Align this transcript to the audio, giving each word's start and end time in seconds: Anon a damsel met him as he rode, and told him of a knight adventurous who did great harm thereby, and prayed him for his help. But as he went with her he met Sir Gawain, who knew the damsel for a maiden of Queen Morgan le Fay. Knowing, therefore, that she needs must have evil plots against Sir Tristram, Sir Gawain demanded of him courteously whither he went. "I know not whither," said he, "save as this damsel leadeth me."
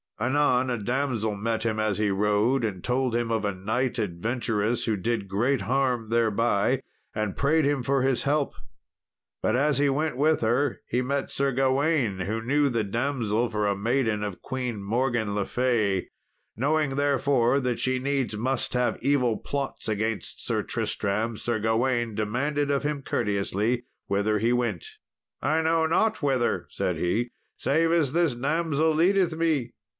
Anon 0.19 0.69
a 0.69 0.77
damsel 0.77 1.35
met 1.35 1.63
him 1.63 1.79
as 1.79 1.97
he 1.97 2.11
rode, 2.11 2.63
and 2.63 2.83
told 2.83 3.15
him 3.15 3.31
of 3.31 3.43
a 3.43 3.53
knight 3.55 3.97
adventurous 3.97 4.85
who 4.85 4.95
did 4.95 5.27
great 5.27 5.61
harm 5.61 6.09
thereby, 6.09 6.81
and 7.15 7.35
prayed 7.35 7.65
him 7.65 7.81
for 7.81 8.03
his 8.03 8.21
help. 8.23 8.53
But 9.41 9.55
as 9.55 9.79
he 9.79 9.89
went 9.89 10.17
with 10.17 10.41
her 10.41 10.81
he 10.87 11.01
met 11.01 11.31
Sir 11.31 11.51
Gawain, 11.51 12.21
who 12.21 12.39
knew 12.39 12.69
the 12.69 12.83
damsel 12.83 13.49
for 13.49 13.65
a 13.67 13.75
maiden 13.75 14.23
of 14.23 14.41
Queen 14.43 14.83
Morgan 14.83 15.33
le 15.33 15.43
Fay. 15.45 16.07
Knowing, 16.55 16.95
therefore, 16.97 17.59
that 17.59 17.79
she 17.79 17.97
needs 17.97 18.37
must 18.37 18.73
have 18.73 18.99
evil 19.01 19.37
plots 19.37 19.87
against 19.87 20.43
Sir 20.45 20.61
Tristram, 20.61 21.35
Sir 21.35 21.59
Gawain 21.59 22.13
demanded 22.13 22.69
of 22.69 22.83
him 22.83 23.01
courteously 23.03 23.85
whither 24.05 24.37
he 24.37 24.53
went. 24.53 24.85
"I 25.41 25.61
know 25.61 25.87
not 25.87 26.21
whither," 26.21 26.67
said 26.69 26.97
he, 26.97 27.31
"save 27.57 27.91
as 27.91 28.11
this 28.13 28.35
damsel 28.35 28.93
leadeth 28.93 29.35
me." 29.35 29.73